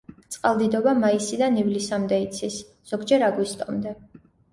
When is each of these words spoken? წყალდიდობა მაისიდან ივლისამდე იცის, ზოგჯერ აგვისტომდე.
წყალდიდობა 0.35 0.93
მაისიდან 1.01 1.59
ივლისამდე 1.63 2.19
იცის, 2.29 2.57
ზოგჯერ 2.93 3.27
აგვისტომდე. 3.29 3.95